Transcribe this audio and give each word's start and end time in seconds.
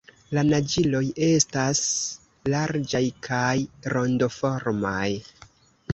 La 0.35 0.43
naĝiloj 0.45 1.01
estas 1.27 1.81
larĝaj 2.53 3.03
kaj 3.29 3.93
rondoformaj. 3.97 5.09